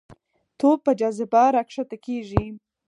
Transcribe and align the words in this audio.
توپ 0.59 0.77
په 0.85 0.91
جاذبه 0.99 1.43
راښکته 1.55 1.97
کېږي. 2.05 2.45